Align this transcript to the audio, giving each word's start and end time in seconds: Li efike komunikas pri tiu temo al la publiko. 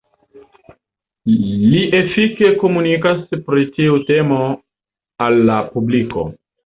Li 1.73 1.83
efike 1.97 2.49
komunikas 2.63 3.21
pri 3.51 3.67
tiu 3.79 4.01
temo 4.09 4.41
al 5.27 5.39
la 5.51 5.59
publiko. 5.77 6.27